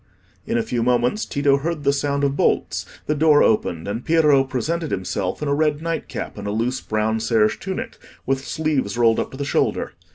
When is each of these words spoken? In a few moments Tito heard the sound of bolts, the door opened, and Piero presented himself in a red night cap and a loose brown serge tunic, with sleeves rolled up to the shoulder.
In 0.47 0.57
a 0.57 0.63
few 0.63 0.81
moments 0.81 1.25
Tito 1.25 1.57
heard 1.57 1.83
the 1.83 1.93
sound 1.93 2.23
of 2.23 2.35
bolts, 2.35 2.87
the 3.05 3.13
door 3.13 3.43
opened, 3.43 3.87
and 3.87 4.03
Piero 4.03 4.43
presented 4.43 4.89
himself 4.89 5.43
in 5.43 5.47
a 5.47 5.53
red 5.53 5.79
night 5.79 6.07
cap 6.07 6.39
and 6.39 6.47
a 6.47 6.51
loose 6.51 6.81
brown 6.81 7.19
serge 7.19 7.59
tunic, 7.59 7.99
with 8.25 8.43
sleeves 8.43 8.97
rolled 8.97 9.19
up 9.19 9.29
to 9.29 9.37
the 9.37 9.45
shoulder. 9.45 9.93